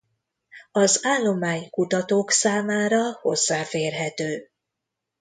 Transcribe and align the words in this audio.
Az 0.71 0.99
állomány 1.03 1.69
kutatók 1.69 2.31
számára 2.31 3.11
hozzáférhető. 3.13 4.49